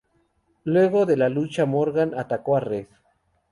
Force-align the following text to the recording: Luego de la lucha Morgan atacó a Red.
Luego 0.63 1.05
de 1.05 1.15
la 1.15 1.29
lucha 1.29 1.67
Morgan 1.67 2.17
atacó 2.17 2.55
a 2.55 2.59
Red. 2.59 2.87